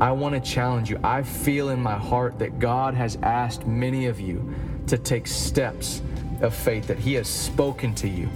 [0.00, 0.98] I want to challenge you.
[1.04, 4.54] I feel in my heart that God has asked many of you
[4.86, 6.02] to take steps
[6.40, 8.28] of faith, that He has spoken to you,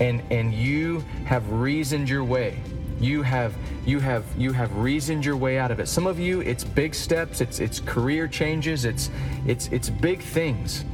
[0.00, 2.60] and, and you have reasoned your way.
[3.00, 3.54] You have
[3.86, 5.88] you have you have reasoned your way out of it.
[5.88, 9.08] Some of you, it's big steps, it's it's career changes, it's
[9.46, 10.84] it's it's big things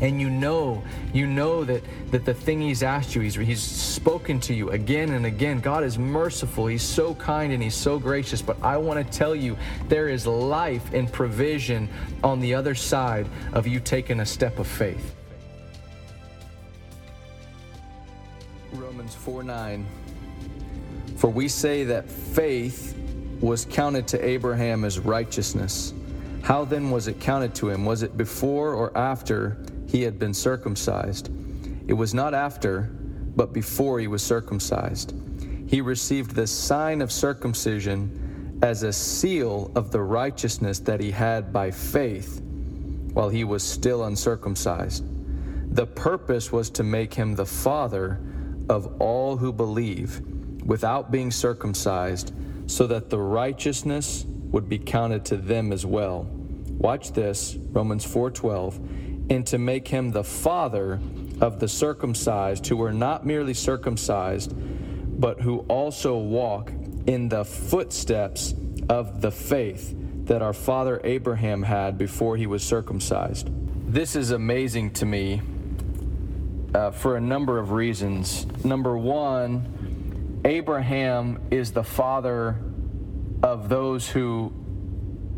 [0.00, 0.82] and you know
[1.12, 5.10] you know that that the thing he's asked you he's he's spoken to you again
[5.10, 5.60] and again.
[5.60, 6.66] God is merciful.
[6.66, 8.40] He's so kind and he's so gracious.
[8.40, 9.56] But i want to tell you
[9.88, 11.88] there is life and provision
[12.24, 15.14] on the other side of you taking a step of faith.
[18.72, 19.86] Romans 4 9
[21.16, 22.96] for we say that faith
[23.40, 25.92] was counted to abraham as righteousness.
[26.42, 27.84] How then was it counted to him?
[27.84, 29.58] Was it before or after
[29.90, 31.30] he had been circumcised.
[31.88, 32.82] It was not after,
[33.34, 35.14] but before he was circumcised.
[35.66, 41.52] He received the sign of circumcision as a seal of the righteousness that he had
[41.52, 42.40] by faith
[43.12, 45.04] while he was still uncircumcised.
[45.74, 48.20] The purpose was to make him the father
[48.68, 50.20] of all who believe
[50.64, 52.32] without being circumcised,
[52.66, 56.28] so that the righteousness would be counted to them as well.
[56.78, 58.78] Watch this, Romans 4:12
[59.30, 61.00] and to make him the father
[61.40, 64.52] of the circumcised who are not merely circumcised,
[65.20, 66.72] but who also walk
[67.06, 68.54] in the footsteps
[68.88, 73.48] of the faith that our father Abraham had before he was circumcised.
[73.92, 75.40] This is amazing to me
[76.74, 78.46] uh, for a number of reasons.
[78.64, 82.56] Number one, Abraham is the father
[83.42, 84.52] of those who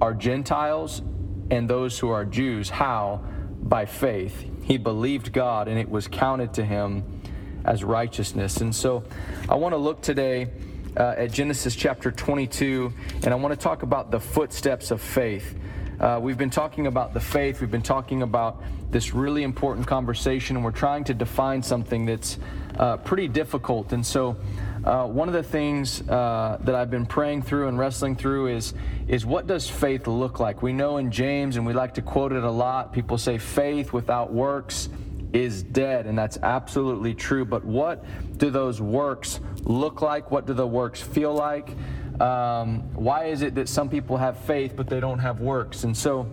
[0.01, 1.03] are Gentiles
[1.51, 2.69] and those who are Jews.
[2.71, 3.23] How?
[3.63, 4.45] By faith.
[4.63, 7.23] He believed God and it was counted to him
[7.65, 8.59] as righteousness.
[8.59, 9.05] And so
[9.49, 10.49] I want to look today
[10.97, 12.93] uh, at Genesis chapter 22
[13.25, 15.55] and I want to talk about the footsteps of faith.
[16.01, 20.57] Uh, we've been talking about the faith, we've been talking about this really important conversation,
[20.57, 22.39] and we're trying to define something that's
[22.79, 23.93] uh, pretty difficult.
[23.93, 24.37] And so
[24.85, 28.75] uh, one of the things uh, that I've been praying through and wrestling through is
[29.07, 30.63] is what does faith look like?
[30.63, 32.93] We know in James, and we like to quote it a lot.
[32.93, 34.89] People say faith without works
[35.33, 37.45] is dead, and that's absolutely true.
[37.45, 38.05] But what
[38.39, 40.31] do those works look like?
[40.31, 41.71] What do the works feel like?
[42.21, 45.85] Um, why is it that some people have faith but they don't have works?
[45.85, 46.29] And so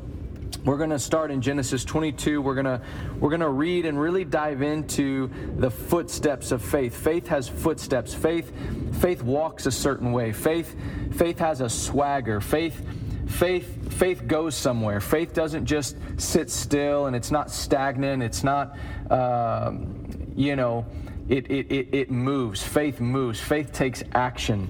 [0.66, 2.42] we're going to start in Genesis 22.
[2.42, 2.82] We're going to
[3.20, 6.96] we're going to read and really dive into the footsteps of faith.
[6.96, 8.14] Faith has footsteps.
[8.14, 8.52] Faith
[9.00, 10.32] faith walks a certain way.
[10.32, 10.76] Faith
[11.14, 12.42] faith has a swagger.
[12.42, 12.86] Faith
[13.28, 15.00] faith faith goes somewhere.
[15.00, 18.22] Faith doesn't just sit still and it's not stagnant.
[18.22, 18.78] It's not
[19.10, 20.86] um, you know
[21.30, 22.64] it, it, it, it moves.
[22.64, 23.40] Faith moves.
[23.40, 24.70] Faith takes action.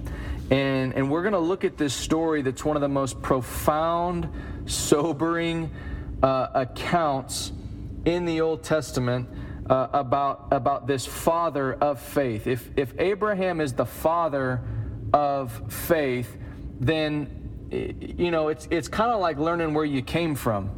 [0.50, 4.28] And, and we're going to look at this story that's one of the most profound,
[4.66, 5.70] sobering
[6.22, 7.52] uh, accounts
[8.04, 9.28] in the Old Testament
[9.68, 12.48] uh, about, about this father of faith.
[12.48, 14.60] If, if Abraham is the father
[15.12, 16.36] of faith,
[16.80, 20.70] then, you know, it's, it's kind of like learning where you came from.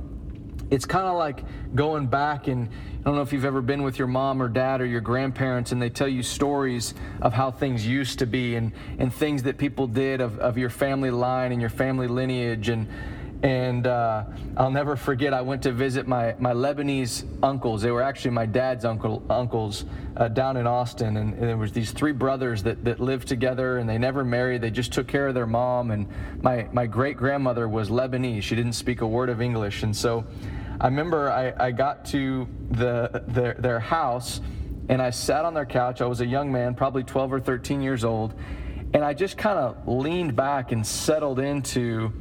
[0.71, 1.45] It's kind of like
[1.75, 2.69] going back and
[3.03, 5.73] I don't know if you've ever been with your mom or dad or your grandparents
[5.73, 9.59] and they tell you stories of how things used to be and, and things that
[9.59, 12.69] people did of, of your family line and your family lineage.
[12.69, 12.87] And,
[13.43, 14.23] and uh,
[14.57, 17.83] I'll never forget, I went to visit my, my Lebanese uncles.
[17.83, 19.85] They were actually my dad's uncle, uncles
[20.17, 21.17] uh, down in Austin.
[21.17, 24.61] And, and, there was these three brothers that, that lived together and they never married.
[24.61, 25.91] They just took care of their mom.
[25.91, 26.07] And
[26.41, 28.45] my, my great grandmother was Lebanese.
[28.45, 29.83] She didn't speak a word of English.
[29.83, 30.25] And so
[30.83, 34.41] I remember I, I got to the, their, their house
[34.89, 36.01] and I sat on their couch.
[36.01, 38.35] I was a young man, probably 12 or 13 years old,
[38.93, 42.13] and I just kind of leaned back and settled into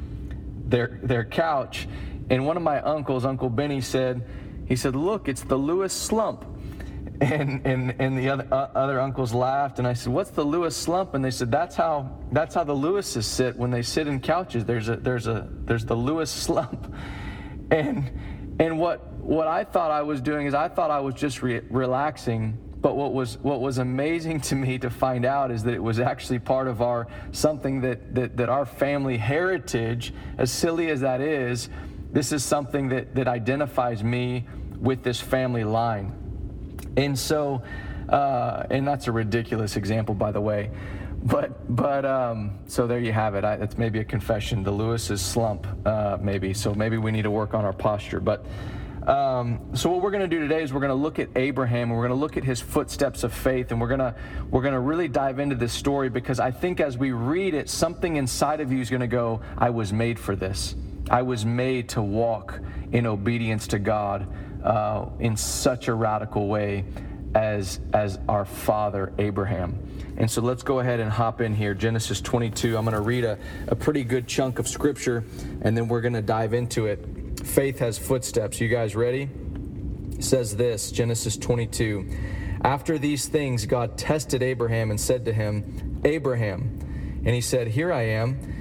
[0.67, 1.87] their, their couch.
[2.29, 4.27] And one of my uncles, Uncle Benny, said,
[4.67, 6.45] he said, look, it's the Lewis slump.
[7.19, 10.75] And, and, and the other, uh, other uncles laughed and I said, what's the Lewis
[10.75, 11.15] slump?
[11.15, 14.65] And they said, that's how, that's how the Lewises sit when they sit in couches.
[14.65, 16.93] There's a, there's a, there's the Lewis slump.
[17.71, 18.11] And,
[18.59, 21.61] and what, what I thought I was doing is I thought I was just re-
[21.69, 22.57] relaxing.
[22.81, 25.99] But what was, what was amazing to me to find out is that it was
[25.99, 31.21] actually part of our something that, that, that our family heritage, as silly as that
[31.21, 31.69] is,
[32.11, 34.47] this is something that, that identifies me
[34.79, 36.13] with this family line.
[36.97, 37.61] And so,
[38.09, 40.71] uh, and that's a ridiculous example, by the way.
[41.23, 43.43] But, but um, so there you have it.
[43.43, 44.63] I, that's maybe a confession.
[44.63, 46.53] The Lewis's slump, uh, maybe.
[46.53, 48.19] So maybe we need to work on our posture.
[48.19, 48.45] But
[49.07, 51.89] Um, so what we're going to do today is we're going to look at Abraham
[51.89, 54.13] and we're going to look at his footsteps of faith and we're going to
[54.51, 57.67] we're going to really dive into this story because I think as we read it
[57.67, 60.75] something inside of you is going to go I was made for this.
[61.09, 62.59] I was made to walk
[62.91, 64.27] in obedience to God
[64.63, 66.85] uh, in such a radical way
[67.35, 69.79] as as our father Abraham.
[70.17, 71.73] And so let's go ahead and hop in here.
[71.73, 72.77] Genesis 22.
[72.77, 73.37] I'm going to read a,
[73.67, 75.23] a pretty good chunk of scripture
[75.61, 77.05] and then we're going to dive into it.
[77.45, 78.59] Faith has footsteps.
[78.59, 79.29] You guys ready?
[80.11, 82.07] It says this Genesis 22.
[82.63, 86.79] After these things, God tested Abraham and said to him, Abraham.
[87.25, 88.60] And he said, Here I am.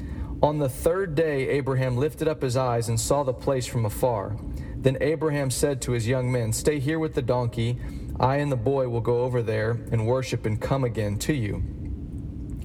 [0.41, 4.35] On the third day, Abraham lifted up his eyes and saw the place from afar.
[4.75, 7.77] Then Abraham said to his young men, Stay here with the donkey.
[8.19, 11.55] I and the boy will go over there and worship and come again to you.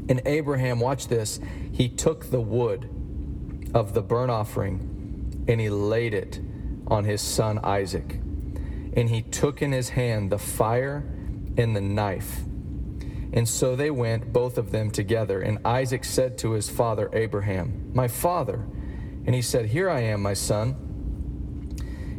[0.09, 1.39] And Abraham, watch this,
[1.73, 2.89] he took the wood
[3.75, 6.41] of the burnt offering and he laid it
[6.87, 8.21] on his son Isaac
[8.97, 11.05] and he took in his hand the fire
[11.59, 12.41] and the knife.
[13.33, 15.41] And so they went, both of them together.
[15.41, 18.67] And Isaac said to his father Abraham, My father.
[19.27, 20.77] And he said, Here I am, my son.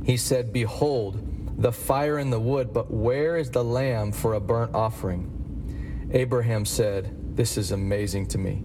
[0.06, 1.24] He said, Behold,
[1.57, 6.09] the fire and the wood, but where is the lamb for a burnt offering?
[6.12, 8.63] Abraham said, This is amazing to me.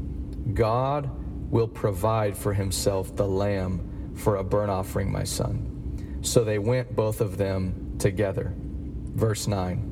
[0.54, 1.10] God
[1.50, 6.20] will provide for himself the lamb for a burnt offering, my son.
[6.22, 8.54] So they went, both of them together.
[8.56, 9.91] Verse 9.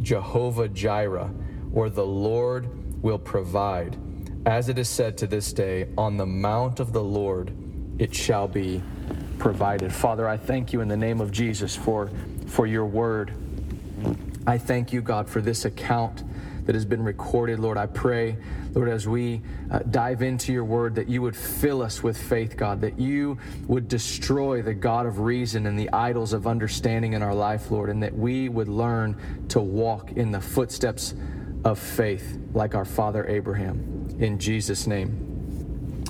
[0.00, 1.32] Jehovah Jireh,
[1.72, 3.96] or the Lord will provide.
[4.44, 7.52] As it is said to this day, on the mount of the Lord
[7.98, 8.82] it shall be
[9.38, 9.92] provided.
[9.92, 12.10] Father, I thank you in the name of Jesus for,
[12.46, 13.32] for your word.
[14.46, 16.22] I thank you, God, for this account
[16.66, 17.58] that has been recorded.
[17.58, 18.36] Lord, I pray,
[18.74, 19.40] Lord, as we
[19.70, 23.38] uh, dive into your word, that you would fill us with faith, God, that you
[23.66, 27.88] would destroy the God of reason and the idols of understanding in our life, Lord,
[27.88, 29.16] and that we would learn
[29.48, 31.14] to walk in the footsteps
[31.64, 34.16] of faith like our father Abraham.
[34.18, 36.04] In Jesus' name.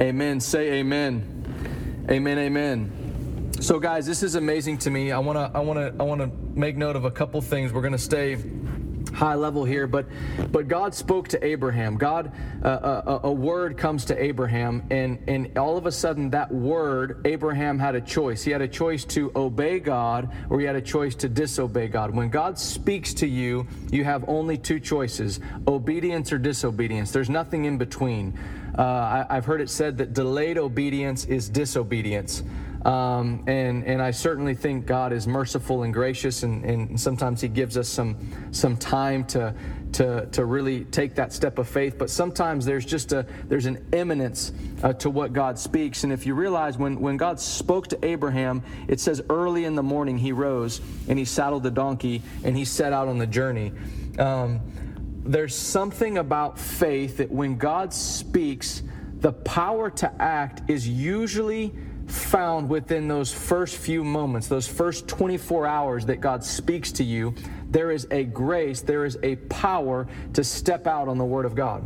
[0.00, 0.40] Amen.
[0.40, 2.04] Say amen.
[2.10, 2.38] Amen.
[2.38, 3.52] Amen.
[3.60, 5.12] So guys, this is amazing to me.
[5.12, 7.72] I want to I want to I want to make note of a couple things.
[7.72, 8.36] We're going to stay
[9.14, 10.06] high level here, but
[10.52, 11.96] but God spoke to Abraham.
[11.96, 16.30] God, uh, uh, a, a, word comes to Abraham, and and all of a sudden
[16.30, 18.42] that word, Abraham had a choice.
[18.42, 22.14] He had a choice to obey God, or he had a choice to disobey God.
[22.14, 27.12] When God speaks to you, you have only two choices: obedience or disobedience.
[27.12, 28.38] There's nothing in between.
[28.76, 32.42] Uh, I, I've heard it said that delayed obedience is disobedience.
[32.84, 37.48] Um, and, and I certainly think God is merciful and gracious, and, and sometimes He
[37.48, 38.16] gives us some,
[38.52, 39.54] some time to,
[39.92, 41.96] to, to really take that step of faith.
[41.96, 46.04] But sometimes there's just a, there's an imminence uh, to what God speaks.
[46.04, 49.82] And if you realize when, when God spoke to Abraham, it says early in the
[49.82, 53.72] morning he rose and he saddled the donkey and he set out on the journey.
[54.18, 54.60] Um,
[55.24, 58.82] there's something about faith that when God speaks,
[59.20, 61.72] the power to act is usually
[62.06, 67.34] found within those first few moments, those first 24 hours that God speaks to you,
[67.70, 71.54] there is a grace, there is a power to step out on the Word of
[71.54, 71.82] God.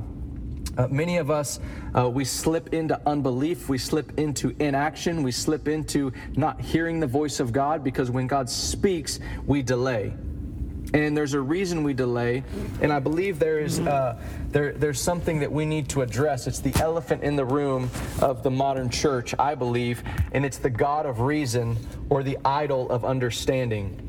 [0.76, 1.58] Uh, many of us,
[1.96, 7.06] uh, we slip into unbelief, we slip into inaction, we slip into not hearing the
[7.06, 10.14] voice of God because when God speaks, we delay.
[10.94, 12.42] And there's a reason we delay
[12.80, 14.18] and i believe there is uh,
[14.50, 16.46] there, there's something that we need to address.
[16.46, 17.90] It's the elephant in the room
[18.20, 20.02] of the modern church i believe
[20.32, 21.76] and it's the god of reason
[22.08, 24.04] or the idol of understanding.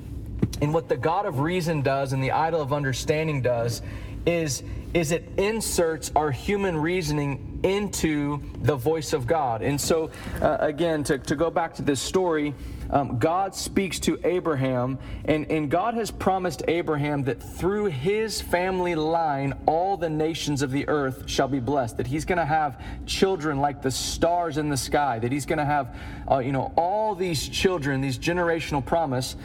[0.62, 3.82] And what the god of reason does and the idol of understanding does
[4.26, 10.10] is is it inserts our human reasoning into the voice of god and so
[10.42, 12.54] uh, again to, to go back to this story
[12.92, 18.96] um, God speaks to Abraham, and, and God has promised Abraham that through his family
[18.96, 21.98] line, all the nations of the earth shall be blessed.
[21.98, 25.20] That he's going to have children like the stars in the sky.
[25.20, 25.96] That he's going to have,
[26.30, 29.36] uh, you know, all these children, these generational promise.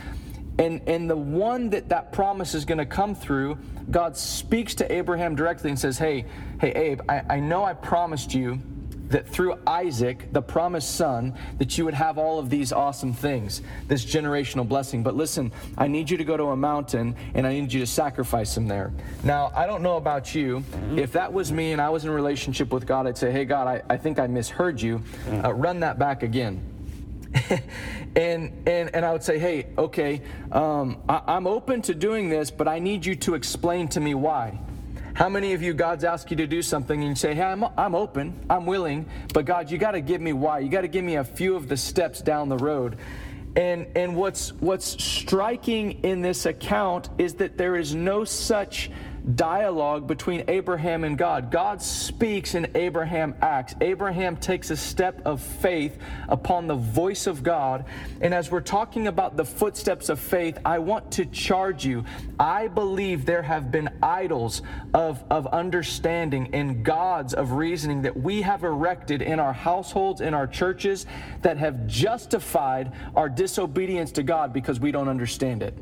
[0.58, 3.58] And, and the one that that promise is going to come through,
[3.90, 6.26] God speaks to Abraham directly and says, Hey,
[6.60, 8.60] hey, Abe, I, I know I promised you
[9.08, 13.62] that through Isaac, the promised son, that you would have all of these awesome things,
[13.86, 15.02] this generational blessing.
[15.02, 17.86] But listen, I need you to go to a mountain and I need you to
[17.86, 18.92] sacrifice him there.
[19.22, 20.64] Now, I don't know about you.
[20.96, 23.68] If that was me and I was in relationship with God, I'd say, hey, God,
[23.68, 25.02] I, I think I misheard you.
[25.44, 26.60] Uh, run that back again.
[28.16, 30.22] and and and I would say, hey, okay,
[30.52, 34.14] um, I, I'm open to doing this, but I need you to explain to me
[34.14, 34.58] why.
[35.14, 37.64] How many of you, God's asked you to do something and you say, Hey, I'm,
[37.78, 40.58] I'm open, I'm willing, but God, you got to give me why.
[40.58, 42.98] You got to give me a few of the steps down the road.
[43.54, 48.90] And, and what's, what's striking in this account is that there is no such
[49.34, 51.50] dialogue between Abraham and God.
[51.50, 53.74] God speaks and Abraham acts.
[53.80, 57.86] Abraham takes a step of faith upon the voice of God.
[58.20, 62.04] And as we're talking about the footsteps of faith, I want to charge you.
[62.38, 64.62] I believe there have been idols
[64.92, 70.34] of, of understanding and gods of reasoning that we have erected in our households, in
[70.34, 71.06] our churches,
[71.42, 75.74] that have justified our disobedience to God because we don't understand it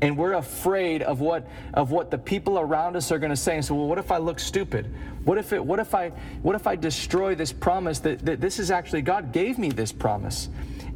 [0.00, 3.56] and we're afraid of what of what the people around us are going to say
[3.56, 4.92] and so well what if i look stupid?
[5.24, 6.10] What if it what if i
[6.42, 9.92] what if i destroy this promise that, that this is actually god gave me this
[9.92, 10.48] promise?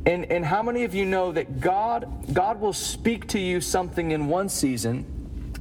[0.06, 4.12] And and how many of you know that god god will speak to you something
[4.12, 5.06] in one season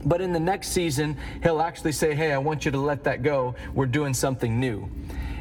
[0.04, 3.24] but in the next season he'll actually say hey i want you to let that
[3.24, 3.56] go.
[3.74, 4.90] We're doing something new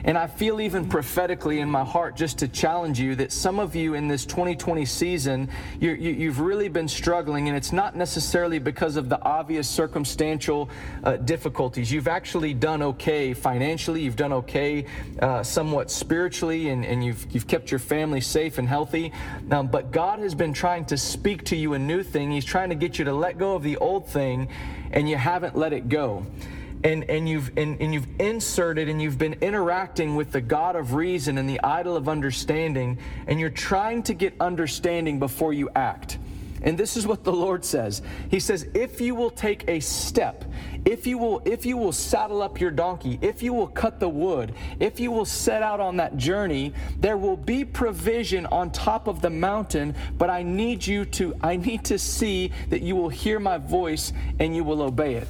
[0.04, 3.74] and I feel even prophetically in my heart just to challenge you that some of
[3.74, 8.96] you in this 2020 season, you, have really been struggling, and it's not necessarily because
[8.96, 10.70] of the obvious circumstantial
[11.04, 11.92] uh, difficulties.
[11.92, 14.86] You've actually done okay financially, you've done okay
[15.20, 19.12] uh, somewhat spiritually, and, and you've, you've kept your family safe and healthy.
[19.50, 22.30] Um, but God has been trying to speak to you a new thing.
[22.30, 24.48] He's trying to get you to let go of the old thing,
[24.92, 26.26] and you haven't let it go
[26.82, 30.94] and, and, you've, and, and you've inserted and you've been interacting with the God of
[30.94, 36.18] reason and the idol of understanding, and you're trying to get understanding before you act.
[36.62, 38.02] And this is what the Lord says.
[38.30, 40.44] He says, if you will take a step,
[40.84, 44.08] if you will, if you will saddle up your donkey, if you will cut the
[44.08, 49.06] wood, if you will set out on that journey, there will be provision on top
[49.06, 53.08] of the mountain, but I need you to, I need to see that you will
[53.08, 55.28] hear my voice and you will obey it.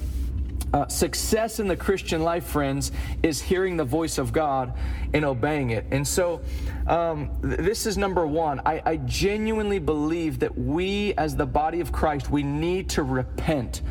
[0.72, 4.72] Uh, success in the Christian life, friends, is hearing the voice of God
[5.12, 5.84] and obeying it.
[5.90, 6.40] And so,
[6.86, 8.60] um, th- this is number one.
[8.64, 13.82] I, I genuinely believe that we, as the body of Christ, we need to repent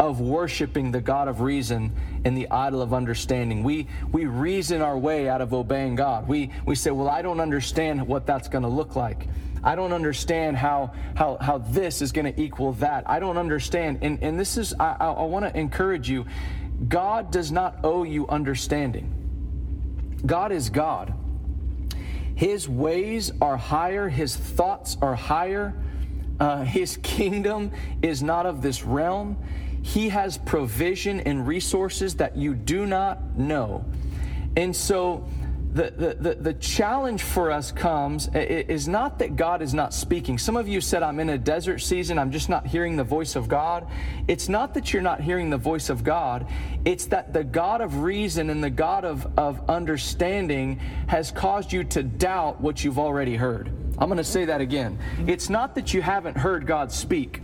[0.00, 1.92] of worshiping the God of reason
[2.24, 3.64] and the idol of understanding.
[3.64, 6.28] We we reason our way out of obeying God.
[6.28, 9.26] We we say, well, I don't understand what that's going to look like.
[9.62, 13.08] I don't understand how, how, how this is going to equal that.
[13.08, 13.98] I don't understand.
[14.02, 16.26] And, and this is, I, I, I want to encourage you
[16.88, 19.14] God does not owe you understanding.
[20.24, 21.12] God is God.
[22.36, 25.74] His ways are higher, His thoughts are higher.
[26.40, 27.72] Uh, his kingdom
[28.02, 29.36] is not of this realm.
[29.82, 33.84] He has provision and resources that you do not know.
[34.56, 35.26] And so,
[35.72, 40.38] the, the, the, challenge for us comes is not that God is not speaking.
[40.38, 43.36] Some of you said, I'm in a desert season, I'm just not hearing the voice
[43.36, 43.86] of God.
[44.28, 46.46] It's not that you're not hearing the voice of God,
[46.84, 51.84] it's that the God of reason and the God of, of understanding has caused you
[51.84, 53.68] to doubt what you've already heard.
[53.98, 54.98] I'm going to say that again.
[55.26, 57.42] It's not that you haven't heard God speak.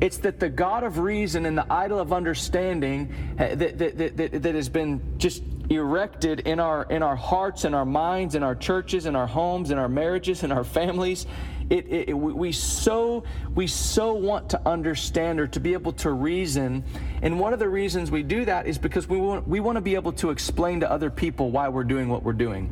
[0.00, 4.42] It's that the God of reason and the idol of understanding eh, that, that, that,
[4.42, 8.54] that, has been just erected in our in our hearts and our minds in our
[8.54, 11.26] churches in our homes in our marriages in our families
[11.70, 16.10] it, it, it, we so we so want to understand or to be able to
[16.10, 16.84] reason
[17.22, 19.80] and one of the reasons we do that is because we want we want to
[19.80, 22.70] be able to explain to other people why we're doing what we're doing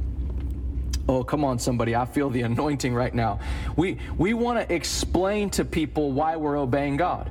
[1.09, 1.97] Oh, come on, somebody.
[1.97, 3.41] I feel the anointing right now.
[3.75, 7.29] We, we want to explain to people why we're obeying God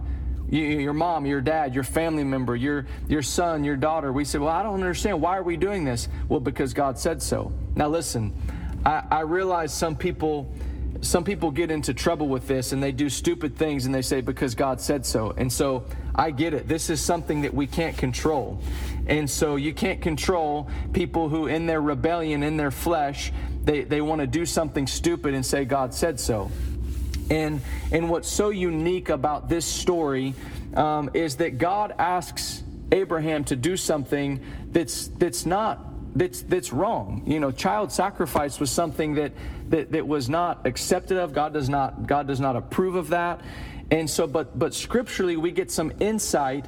[0.51, 4.13] you, your mom, your dad, your family member, your, your son, your daughter.
[4.13, 5.19] We say, Well, I don't understand.
[5.19, 6.07] Why are we doing this?
[6.29, 7.51] Well, because God said so.
[7.75, 8.33] Now, listen,
[8.85, 10.53] I, I realize some people.
[11.03, 14.21] Some people get into trouble with this and they do stupid things and they say,
[14.21, 15.33] because God said so.
[15.35, 16.67] And so I get it.
[16.67, 18.61] This is something that we can't control.
[19.07, 23.31] And so you can't control people who, in their rebellion, in their flesh,
[23.63, 26.51] they, they want to do something stupid and say, God said so.
[27.31, 27.61] And,
[27.93, 30.33] and what's so unique about this story
[30.75, 32.61] um, is that God asks
[32.91, 37.23] Abraham to do something that's, that's not that's that's wrong.
[37.25, 39.31] You know, child sacrifice was something that,
[39.69, 41.33] that that was not accepted of.
[41.33, 43.39] God does not God does not approve of that.
[43.91, 46.65] And so, but but scripturally, we get some insight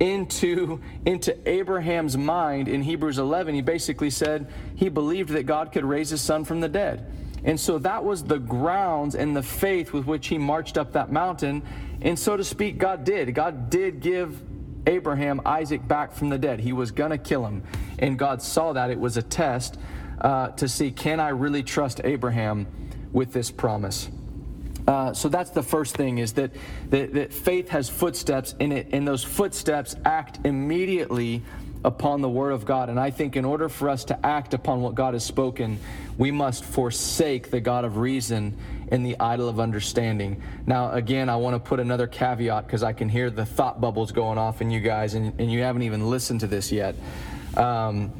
[0.00, 3.54] into into Abraham's mind in Hebrews 11.
[3.54, 7.04] He basically said he believed that God could raise his son from the dead.
[7.46, 11.10] And so that was the grounds and the faith with which he marched up that
[11.12, 11.62] mountain.
[12.02, 13.34] And so to speak, God did.
[13.34, 14.42] God did give
[14.86, 16.58] Abraham Isaac back from the dead.
[16.58, 17.62] He was going to kill him.
[18.00, 18.90] And God saw that.
[18.90, 19.78] It was a test
[20.20, 22.66] uh, to see can I really trust Abraham
[23.12, 24.08] with this promise?
[24.88, 26.52] Uh, so that's the first thing is that,
[26.90, 31.42] that, that faith has footsteps in it, and those footsteps act immediately
[31.84, 32.88] upon the Word of God.
[32.88, 35.78] And I think in order for us to act upon what God has spoken,
[36.18, 38.56] we must forsake the God of reason
[38.88, 40.42] and the idol of understanding.
[40.66, 44.12] Now, again, I want to put another caveat because I can hear the thought bubbles
[44.12, 46.94] going off in you guys, and, and you haven't even listened to this yet.
[47.56, 48.12] Um,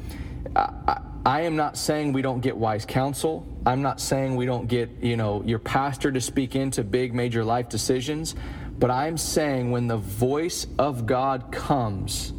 [0.55, 3.45] I, I am not saying we don't get wise counsel.
[3.65, 7.43] I'm not saying we don't get, you know, your pastor to speak into big major
[7.43, 8.33] life decisions,
[8.79, 12.31] but I'm saying when the voice of God comes,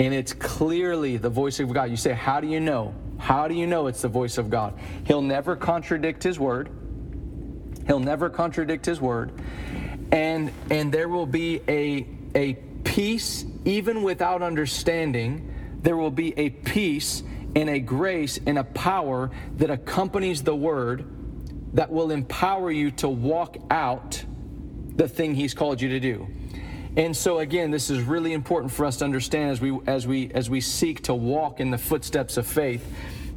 [0.00, 1.90] and it's clearly the voice of God.
[1.90, 2.94] You say, How do you know?
[3.18, 4.78] How do you know it's the voice of God?
[5.04, 6.70] He'll never contradict his word.
[7.86, 9.30] He'll never contradict his word.
[10.10, 15.54] And and there will be a a peace even without understanding.
[15.82, 17.22] There will be a peace
[17.54, 21.04] and a grace and a power that accompanies the word
[21.74, 24.24] that will empower you to walk out
[24.96, 26.26] the thing he's called you to do.
[26.96, 30.30] And so again, this is really important for us to understand as we as we
[30.32, 32.84] as we seek to walk in the footsteps of faith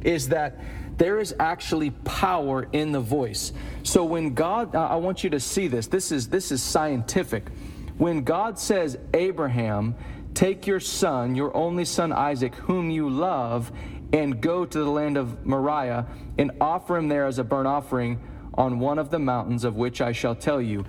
[0.02, 0.58] is that
[0.96, 3.52] there is actually power in the voice.
[3.82, 5.86] So when God I want you to see this.
[5.86, 7.48] This is this is scientific.
[7.96, 9.94] When God says, "Abraham,
[10.34, 13.70] take your son, your only son Isaac, whom you love,
[14.12, 16.06] and go to the land of Moriah
[16.38, 18.18] and offer him there as a burnt offering
[18.54, 20.84] on one of the mountains of which I shall tell you."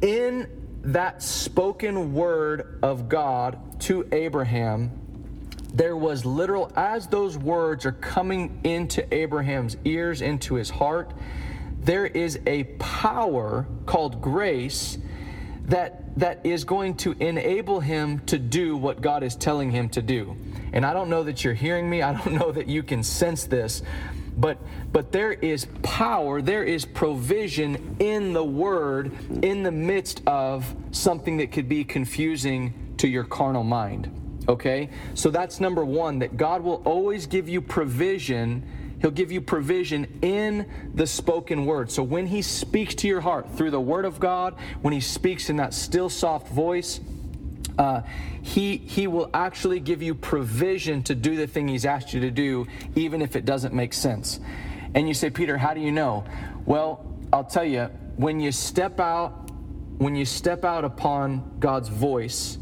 [0.00, 0.46] In
[0.82, 4.90] that spoken word of God to Abraham,
[5.72, 11.12] there was literal, as those words are coming into Abraham's ears, into his heart,
[11.80, 14.98] there is a power called grace
[15.66, 20.02] that, that is going to enable him to do what God is telling him to
[20.02, 20.36] do.
[20.72, 23.44] And I don't know that you're hearing me, I don't know that you can sense
[23.44, 23.82] this,
[24.36, 24.58] but
[24.92, 31.36] but there is power there is provision in the word in the midst of something
[31.36, 34.10] that could be confusing to your carnal mind
[34.48, 38.66] okay so that's number 1 that God will always give you provision
[39.02, 40.64] He'll give you provision in
[40.94, 41.90] the spoken word.
[41.90, 45.50] So when He speaks to your heart through the Word of God, when He speaks
[45.50, 47.00] in that still, soft voice,
[47.78, 48.02] uh,
[48.42, 52.30] he, he will actually give you provision to do the thing He's asked you to
[52.30, 54.40] do, even if it doesn't make sense.
[54.94, 56.24] And you say, Peter, how do you know?
[56.66, 57.84] Well, I'll tell you,
[58.16, 59.50] when you step out,
[59.98, 62.58] when you step out upon God's voice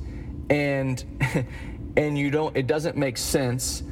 [0.49, 1.05] and
[1.97, 3.83] and you don't it doesn't make sense,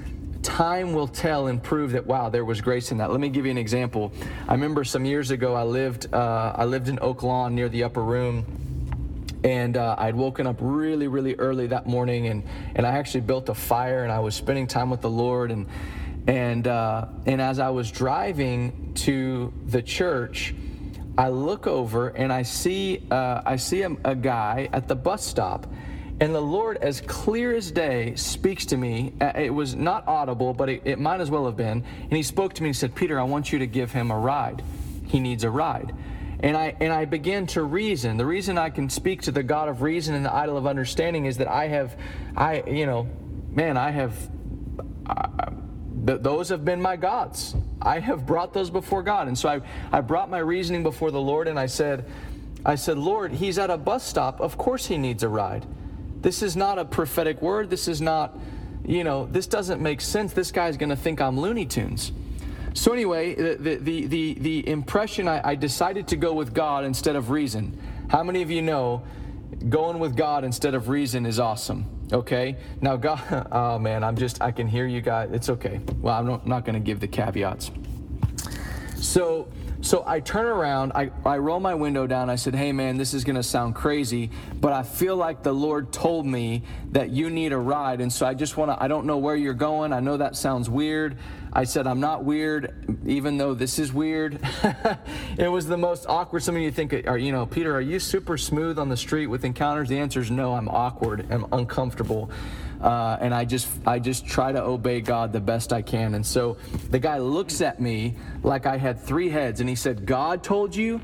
[0.43, 3.11] time will tell and prove that wow, there was grace in that.
[3.11, 4.13] Let me give you an example.
[4.49, 7.83] I remember some years ago I lived uh, I lived in Oak Lawn near the
[7.83, 8.47] upper room
[9.45, 12.43] and uh, I'd woken up really, really early that morning, and
[12.75, 15.67] and I actually built a fire, and I was spending time with the Lord, and
[16.27, 20.55] and uh, and as I was driving to the church,
[21.17, 25.25] I look over and I see uh, I see a, a guy at the bus
[25.25, 25.67] stop.
[26.21, 29.13] And the Lord, as clear as day, speaks to me.
[29.21, 31.85] Uh, it was not audible, but it, it might as well have been.
[32.03, 34.19] And he spoke to me and said, Peter, I want you to give him a
[34.19, 34.65] ride.
[35.07, 35.95] He needs a ride.
[36.41, 38.17] And I, and I began to reason.
[38.17, 41.25] The reason I can speak to the God of reason and the idol of understanding
[41.25, 41.97] is that I have,
[42.37, 43.09] I, you know,
[43.51, 44.31] man, I have,
[45.05, 45.51] I,
[46.07, 47.57] th- those have been my gods.
[47.83, 49.27] I have brought those before God.
[49.27, 52.05] And so I, I brought my reasoning before the Lord and I said,
[52.65, 54.41] I said, Lord, he's at a bus stop.
[54.41, 55.67] Of course he needs a ride.
[56.21, 57.71] This is not a prophetic word.
[57.71, 58.39] This is not,
[58.85, 60.33] you know, this doesn't make sense.
[60.33, 62.13] This guy's going to think I'm Looney Tunes.
[62.75, 67.17] So anyway, the, the, the, the impression, I, I decided to go with God instead
[67.17, 67.81] of reason.
[68.09, 69.03] How many of you know
[69.69, 71.87] going with God instead of reason is awesome.
[72.13, 72.57] Okay.
[72.81, 75.31] Now, God, oh man, I'm just, I can hear you guys.
[75.33, 75.81] It's okay.
[76.01, 77.71] Well, I'm not, not going to give the caveats.
[78.97, 79.49] So,
[79.81, 82.31] so I turn around, I, I roll my window down.
[82.31, 85.53] I said, Hey man, this is going to sound crazy, but I feel like the
[85.53, 88.01] Lord told me that you need a ride.
[88.01, 89.93] And so I just want to, I don't know where you're going.
[89.93, 91.17] I know that sounds weird.
[91.53, 94.39] I said, I'm not weird, even though this is weird.
[95.39, 96.43] it was the most awkward.
[96.43, 99.27] Some of you think, are, you know, Peter, are you super smooth on the street
[99.27, 99.89] with encounters?
[99.89, 101.27] The answer is no, I'm awkward.
[101.31, 102.31] I'm uncomfortable.
[102.81, 106.15] Uh, and I just I just try to obey God the best I can.
[106.15, 106.59] And so
[106.91, 110.77] the guy looks at me like I had three heads, and he said, "God told
[110.77, 111.01] you."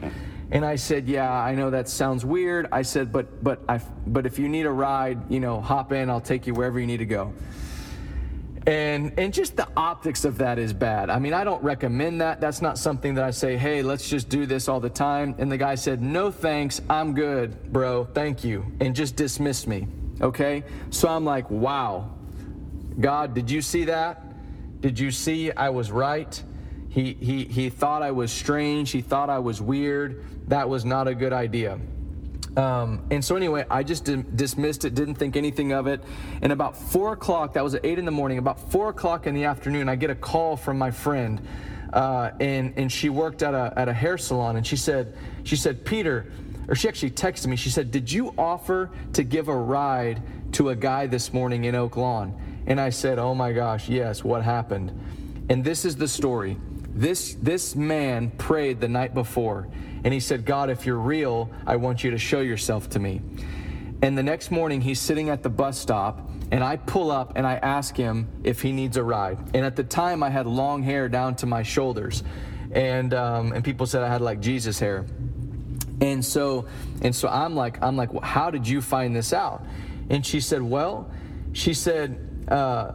[0.53, 4.25] And I said, "Yeah, I know that sounds weird." I said, "But but I but
[4.25, 6.11] if you need a ride, you know, hop in.
[6.11, 7.33] I'll take you wherever you need to go."
[8.67, 11.11] And and just the optics of that is bad.
[11.11, 12.41] I mean, I don't recommend that.
[12.41, 15.53] That's not something that I say, "Hey, let's just do this all the time." And
[15.53, 16.81] the guy said, "No, thanks.
[16.89, 18.05] I'm good, bro.
[18.05, 19.87] Thank you." And just dismissed me.
[20.21, 20.65] Okay?
[20.91, 22.11] So I'm like, wow.
[23.01, 24.23] God, did you see that?
[24.81, 26.43] Did you see I was right?
[26.89, 28.91] He, he, he thought I was strange.
[28.91, 30.25] He thought I was weird.
[30.49, 31.81] That was not a good idea.
[32.57, 34.05] Um, and so, anyway, I just
[34.37, 36.03] dismissed it, didn't think anything of it.
[36.41, 39.35] And about four o'clock, that was at eight in the morning, about four o'clock in
[39.35, 41.47] the afternoon, I get a call from my friend.
[41.93, 44.57] Uh, and, and she worked at a, at a hair salon.
[44.57, 46.27] And she said, she said, Peter,
[46.69, 47.57] or she actually texted me.
[47.57, 51.75] She said, Did you offer to give a ride to a guy this morning in
[51.75, 52.41] Oak Lawn?
[52.67, 54.93] And I said, Oh my gosh, yes, what happened?
[55.49, 56.57] And this is the story.
[56.95, 59.69] This, this man prayed the night before,
[60.05, 63.21] and he said, God, if you're real, I want you to show yourself to me.
[64.01, 67.47] And the next morning, he's sitting at the bus stop, and I pull up and
[67.47, 69.39] I ask him if he needs a ride.
[69.55, 72.23] And at the time, I had long hair down to my shoulders,
[72.71, 75.05] and, um, and people said I had like Jesus hair.
[76.01, 76.67] And so,
[77.03, 79.65] and so I'm like, I'm like, well, how did you find this out?
[80.11, 81.11] And she said, well,
[81.53, 82.93] she said, uh,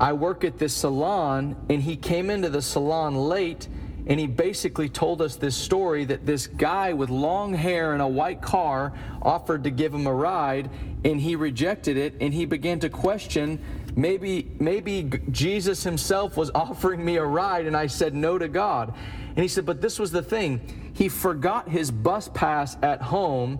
[0.00, 3.68] I work at this salon, and he came into the salon late,
[4.06, 8.06] and he basically told us this story that this guy with long hair and a
[8.06, 10.70] white car offered to give him a ride,
[11.04, 13.58] and he rejected it, and he began to question
[13.96, 18.94] maybe maybe Jesus himself was offering me a ride, and I said no to God.
[19.28, 23.58] And he said, but this was the thing he forgot his bus pass at home,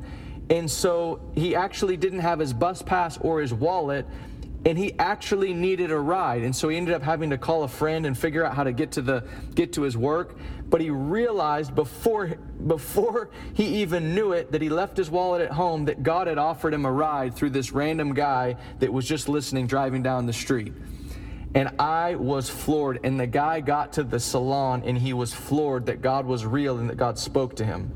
[0.51, 4.07] and so he actually didn't have his bus pass or his wallet,
[4.65, 6.43] and he actually needed a ride.
[6.43, 8.73] And so he ended up having to call a friend and figure out how to
[8.73, 10.37] get to the get to his work.
[10.69, 12.29] But he realized before
[12.67, 16.39] before he even knew it that he left his wallet at home that God had
[16.39, 20.33] offered him a ride through this random guy that was just listening driving down the
[20.33, 20.73] street.
[21.55, 23.01] And I was floored.
[23.05, 26.79] And the guy got to the salon and he was floored that God was real
[26.79, 27.93] and that God spoke to him.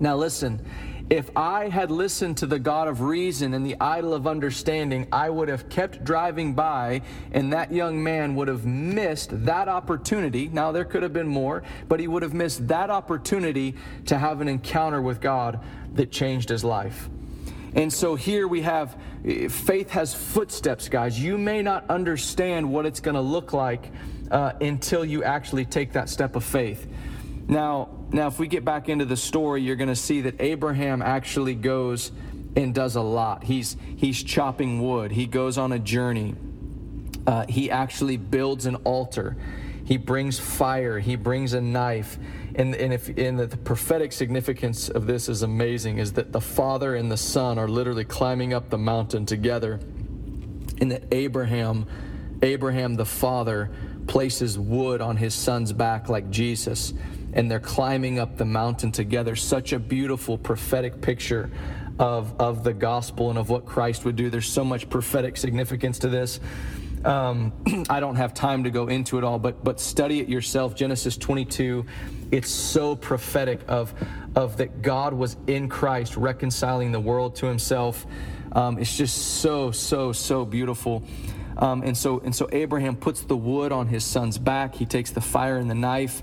[0.00, 0.64] Now, listen,
[1.08, 5.30] if I had listened to the God of reason and the idol of understanding, I
[5.30, 10.48] would have kept driving by, and that young man would have missed that opportunity.
[10.48, 14.40] Now, there could have been more, but he would have missed that opportunity to have
[14.40, 15.60] an encounter with God
[15.94, 17.08] that changed his life.
[17.74, 18.96] And so here we have
[19.48, 21.20] faith has footsteps, guys.
[21.20, 23.92] You may not understand what it's going to look like
[24.30, 26.86] uh, until you actually take that step of faith.
[27.48, 31.02] Now, now, if we get back into the story, you're going to see that Abraham
[31.02, 32.12] actually goes
[32.54, 33.44] and does a lot.
[33.44, 35.12] He's he's chopping wood.
[35.12, 36.34] He goes on a journey.
[37.26, 39.36] Uh, he actually builds an altar.
[39.84, 40.98] He brings fire.
[40.98, 42.18] He brings a knife
[42.56, 46.40] and, and if and the, the prophetic significance of this is amazing is that the
[46.40, 49.78] father and the son are literally climbing up the mountain together
[50.80, 51.86] and that abraham
[52.42, 53.70] abraham the father
[54.06, 56.94] places wood on his son's back like jesus
[57.36, 61.48] and they're climbing up the mountain together such a beautiful prophetic picture
[61.98, 66.00] of, of the gospel and of what christ would do there's so much prophetic significance
[66.00, 66.40] to this
[67.04, 67.52] um,
[67.88, 70.74] I don't have time to go into it all, but but study it yourself.
[70.74, 71.86] Genesis 22,
[72.32, 73.94] it's so prophetic of
[74.34, 78.06] of that God was in Christ reconciling the world to Himself.
[78.52, 81.04] Um, it's just so so so beautiful.
[81.58, 84.74] Um, and so and so Abraham puts the wood on his son's back.
[84.74, 86.22] He takes the fire and the knife.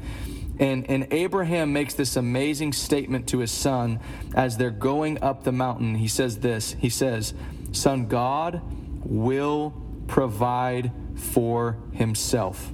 [0.59, 3.99] And, and Abraham makes this amazing statement to his son
[4.35, 5.95] as they're going up the mountain.
[5.95, 7.33] He says this He says,
[7.71, 8.61] Son, God
[9.03, 9.73] will
[10.07, 12.71] provide for himself.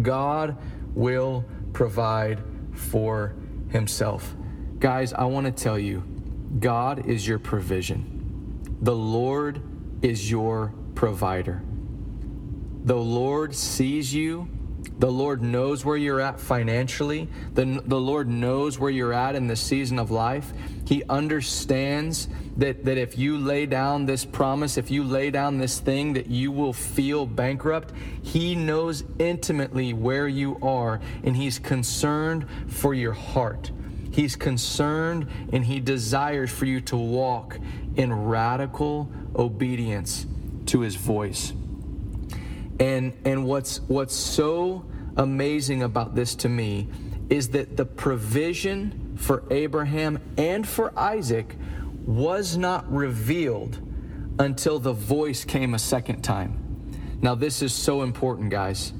[0.00, 0.56] God
[0.94, 3.34] will provide for
[3.68, 4.34] himself.
[4.78, 6.02] Guys, I want to tell you
[6.58, 9.60] God is your provision, the Lord
[10.02, 11.62] is your provider.
[12.84, 14.48] The Lord sees you
[14.98, 17.28] The Lord knows where you're at financially.
[17.54, 20.52] The, the Lord knows where you're at in the season of life.
[20.86, 25.78] He understands that, that if you lay down this promise, if you lay down this
[25.78, 27.92] thing, that you will feel bankrupt.
[28.22, 33.70] He knows intimately where you are, and He's concerned for your heart.
[34.10, 37.58] He's concerned and He desires for you to walk
[37.94, 40.26] in radical obedience
[40.66, 41.52] to His voice.
[42.78, 44.84] And, and what's, what's so
[45.16, 46.88] amazing about this to me
[47.28, 51.56] is that the provision for Abraham and for Isaac
[52.06, 53.78] was not revealed
[54.38, 56.64] until the voice came a second time.
[57.20, 58.92] Now, this is so important, guys.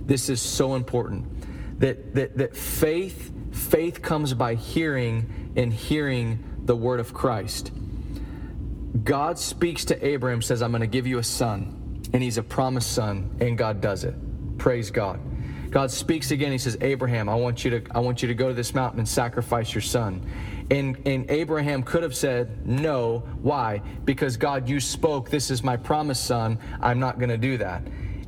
[0.00, 6.74] This is so important that, that, that faith, faith comes by hearing and hearing the
[6.74, 7.70] word of Christ.
[9.04, 11.79] God speaks to Abraham, says, I'm going to give you a son,
[12.12, 14.14] and he's a promised son, and God does it.
[14.58, 15.20] Praise God.
[15.70, 16.50] God speaks again.
[16.50, 18.98] He says, Abraham, I want you to, I want you to go to this mountain
[18.98, 20.26] and sacrifice your son.
[20.70, 23.20] And, and Abraham could have said, No.
[23.40, 23.80] Why?
[24.04, 26.58] Because God, you spoke, this is my promised son.
[26.80, 27.82] I'm not going to do that.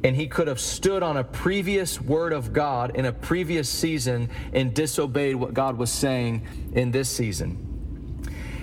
[0.04, 4.30] And he could have stood on a previous word of God in a previous season
[4.52, 7.68] and disobeyed what God was saying in this season.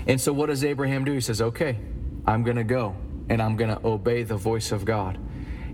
[0.08, 1.12] And so, what does Abraham do?
[1.12, 1.78] He says, Okay,
[2.26, 2.96] I'm going to go
[3.30, 5.18] and I'm going to obey the voice of God.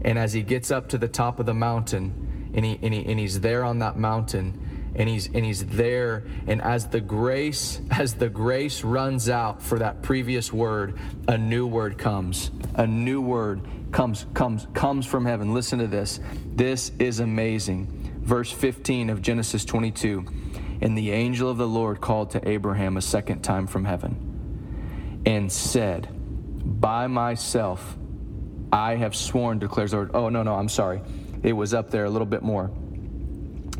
[0.03, 3.05] And as he gets up to the top of the mountain, and, he, and, he,
[3.05, 4.61] and he's there on that mountain
[4.95, 9.79] and he's and he's there and as the grace as the grace runs out for
[9.79, 12.51] that previous word a new word comes.
[12.75, 15.53] A new word comes comes comes from heaven.
[15.53, 16.19] Listen to this.
[16.45, 18.21] This is amazing.
[18.21, 20.25] Verse 15 of Genesis 22
[20.81, 25.51] and the angel of the Lord called to Abraham a second time from heaven and
[25.51, 26.09] said
[26.65, 27.97] by myself
[28.71, 31.01] I have sworn declares the Lord oh no no I'm sorry
[31.45, 32.71] it was up there a little bit more.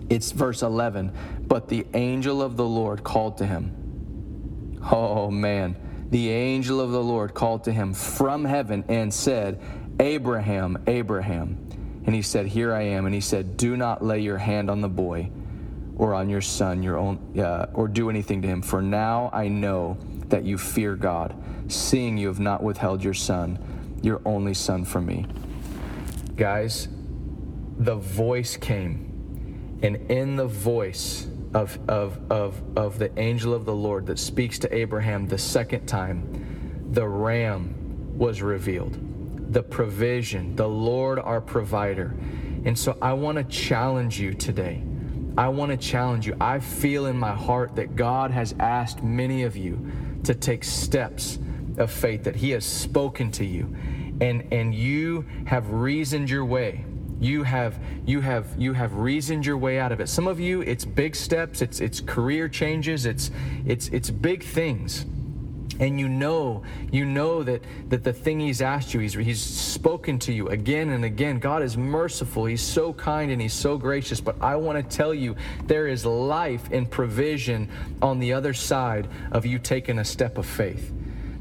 [0.07, 1.11] It's verse 11.
[1.47, 4.79] But the angel of the Lord called to him.
[4.91, 5.75] Oh, man.
[6.11, 9.59] The angel of the Lord called to him from heaven and said,
[9.99, 12.03] Abraham, Abraham.
[12.05, 13.07] And he said, Here I am.
[13.07, 15.31] And he said, Do not lay your hand on the boy
[15.97, 18.61] or on your son, your own, uh, or do anything to him.
[18.61, 19.97] For now I know
[20.29, 21.35] that you fear God,
[21.67, 23.59] seeing you have not withheld your son,
[24.01, 25.25] your only son, from me.
[26.35, 26.87] Guys,
[27.77, 29.79] the voice came.
[29.81, 34.59] And in the voice of, of, of, of the angel of the Lord that speaks
[34.59, 38.99] to Abraham the second time, the ram was revealed.
[39.53, 42.15] The provision, the Lord our provider.
[42.65, 44.83] And so I want to challenge you today.
[45.37, 46.35] I want to challenge you.
[46.39, 49.91] I feel in my heart that God has asked many of you
[50.25, 51.39] to take steps
[51.77, 53.75] of faith, that He has spoken to you,
[54.21, 56.85] and, and you have reasoned your way.
[57.19, 60.09] You have you have you have reasoned your way out of it.
[60.09, 61.61] Some of you it's big steps.
[61.61, 63.05] It's it's career changes.
[63.05, 63.31] It's
[63.65, 65.05] it's it's big things
[65.79, 70.17] and you know you know that that the thing he's asked you he's he's spoken
[70.19, 71.39] to you again and again.
[71.39, 72.45] God is merciful.
[72.45, 74.19] He's so kind and he's so gracious.
[74.21, 75.35] But i want to tell you
[75.65, 77.69] there is life and provision
[78.01, 80.91] on the other side of you taking a step of faith.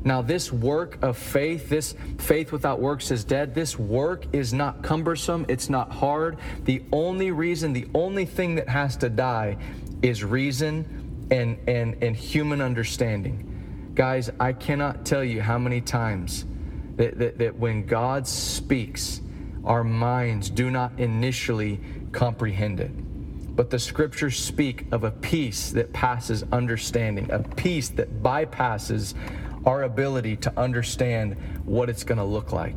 [0.04, 4.82] Now, this work of faith, this faith without works is dead, this work is not
[4.82, 6.36] cumbersome, it's not hard.
[6.64, 9.56] The only reason, the only thing that has to die
[10.02, 13.53] is reason and, and, and human understanding.
[13.94, 16.44] Guys, I cannot tell you how many times
[16.96, 19.20] that, that, that when God speaks,
[19.64, 21.80] our minds do not initially
[22.10, 22.90] comprehend it.
[23.54, 29.14] But the scriptures speak of a peace that passes understanding, a peace that bypasses
[29.64, 32.76] our ability to understand what it's going to look like.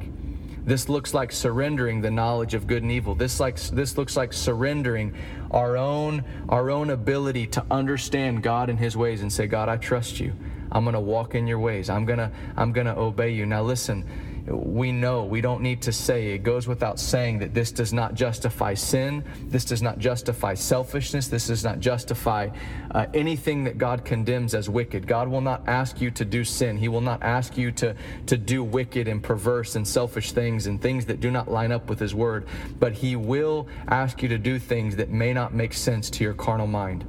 [0.65, 3.15] This looks like surrendering the knowledge of good and evil.
[3.15, 5.15] This like this looks like surrendering
[5.49, 9.77] our own our own ability to understand God and his ways and say, God, I
[9.77, 10.33] trust you.
[10.71, 11.89] I'm going to walk in your ways.
[11.89, 13.45] I'm going to I'm going to obey you.
[13.45, 14.05] Now listen,
[14.47, 18.13] we know, we don't need to say, it goes without saying that this does not
[18.13, 19.23] justify sin.
[19.43, 21.27] This does not justify selfishness.
[21.27, 22.49] This does not justify
[22.91, 25.05] uh, anything that God condemns as wicked.
[25.05, 26.77] God will not ask you to do sin.
[26.77, 27.95] He will not ask you to,
[28.27, 31.89] to do wicked and perverse and selfish things and things that do not line up
[31.89, 32.47] with His word.
[32.79, 36.33] But He will ask you to do things that may not make sense to your
[36.33, 37.05] carnal mind.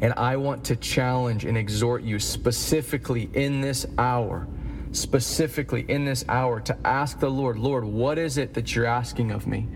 [0.00, 4.46] And I want to challenge and exhort you specifically in this hour
[4.92, 9.32] specifically in this hour to ask the Lord, Lord, what is it that you're asking
[9.32, 9.68] of me?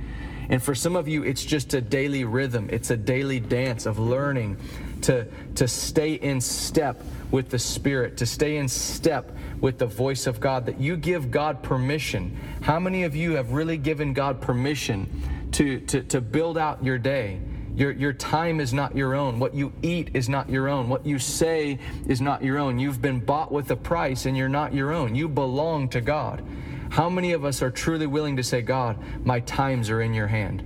[0.48, 3.98] And for some of you, it's just a daily rhythm, it's a daily dance of
[3.98, 4.56] learning
[5.02, 10.26] to, to stay in step with the Spirit, to stay in step with the voice
[10.26, 12.36] of God, that you give God permission.
[12.62, 15.08] How many of you have really given God permission
[15.52, 17.38] to, to, to build out your day.
[17.74, 19.38] Your, your time is not your own.
[19.38, 20.88] What you eat is not your own.
[20.88, 22.78] What you say is not your own.
[22.78, 25.14] You've been bought with a price and you're not your own.
[25.14, 26.44] You belong to God.
[26.90, 30.26] How many of us are truly willing to say, God, my times are in your
[30.26, 30.60] hand?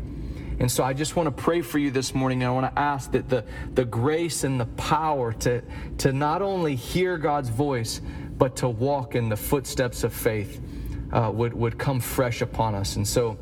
[0.58, 2.42] And so I just want to pray for you this morning.
[2.42, 5.62] And I want to ask that the, the grace and the power to,
[5.98, 8.00] to not only hear God's voice,
[8.36, 10.60] but to walk in the footsteps of faith
[11.12, 12.96] uh, would, would come fresh upon us.
[12.96, 13.38] And so,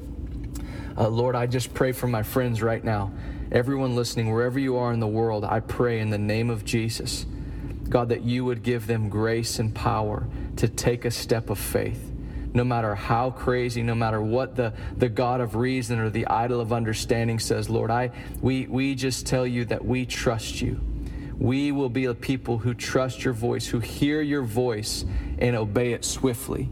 [0.98, 3.10] uh, Lord, I just pray for my friends right now
[3.54, 7.24] everyone listening, wherever you are in the world, I pray in the name of Jesus,
[7.88, 12.10] God, that you would give them grace and power to take a step of faith.
[12.52, 16.60] No matter how crazy, no matter what the, the God of reason or the idol
[16.60, 20.80] of understanding says, Lord, I we we just tell you that we trust you.
[21.36, 25.04] We will be a people who trust your voice, who hear your voice
[25.38, 26.68] and obey it swiftly.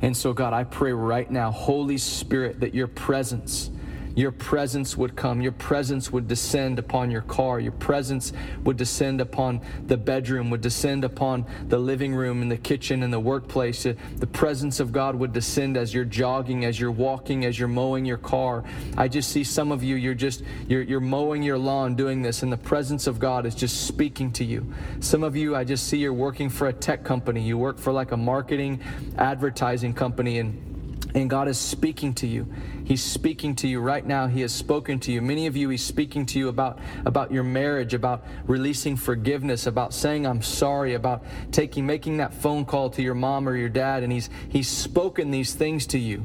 [0.00, 3.70] And so, God, I pray right now, Holy Spirit, that your presence
[4.14, 5.40] your presence would come.
[5.40, 7.58] Your presence would descend upon your car.
[7.58, 12.56] Your presence would descend upon the bedroom, would descend upon the living room and the
[12.56, 13.84] kitchen and the workplace.
[13.84, 17.68] Uh, the presence of God would descend as you're jogging, as you're walking, as you're
[17.68, 18.64] mowing your car.
[18.96, 22.42] I just see some of you, you're just, you're, you're mowing your lawn doing this,
[22.42, 24.72] and the presence of God is just speaking to you.
[25.00, 27.42] Some of you, I just see you're working for a tech company.
[27.42, 28.80] You work for like a marketing,
[29.18, 30.73] advertising company, and
[31.14, 32.52] and God is speaking to you.
[32.84, 34.26] He's speaking to you right now.
[34.26, 35.22] He has spoken to you.
[35.22, 39.94] Many of you, He's speaking to you about, about your marriage, about releasing forgiveness, about
[39.94, 44.02] saying, I'm sorry, about taking, making that phone call to your mom or your dad.
[44.02, 46.24] And He's, he's spoken these things to you.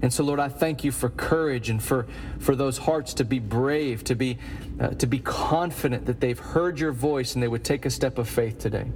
[0.00, 2.06] And so, Lord, I thank you for courage and for,
[2.38, 4.38] for those hearts to be brave, to be,
[4.78, 8.18] uh, to be confident that they've heard your voice and they would take a step
[8.18, 8.86] of faith today.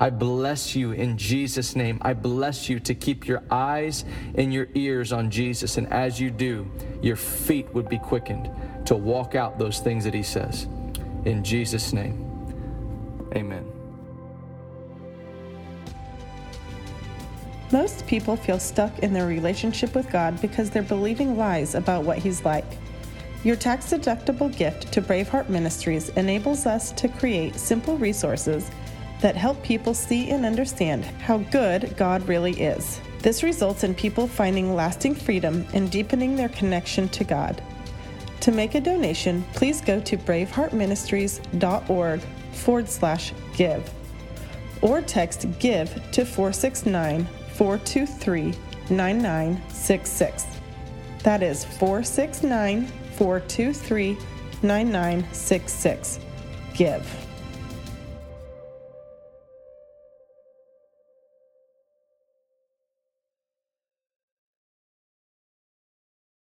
[0.00, 1.98] I bless you in Jesus' name.
[2.00, 5.76] I bless you to keep your eyes and your ears on Jesus.
[5.76, 6.70] And as you do,
[7.02, 8.50] your feet would be quickened
[8.86, 10.66] to walk out those things that He says.
[11.26, 12.18] In Jesus' name,
[13.36, 13.70] amen.
[17.70, 22.16] Most people feel stuck in their relationship with God because they're believing lies about what
[22.16, 22.64] He's like.
[23.44, 28.70] Your tax deductible gift to Braveheart Ministries enables us to create simple resources
[29.20, 33.00] that help people see and understand how good God really is.
[33.20, 37.62] This results in people finding lasting freedom and deepening their connection to God.
[38.40, 42.20] To make a donation, please go to braveheartministries.org
[42.52, 43.90] forward slash give
[44.82, 48.54] or text give to 469 423
[48.88, 50.46] 9966.
[51.22, 54.16] That is 469 423
[54.62, 56.20] 9966.
[56.74, 57.29] Give.